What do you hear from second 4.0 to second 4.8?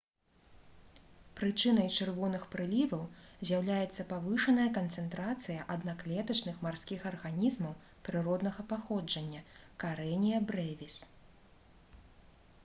павышаная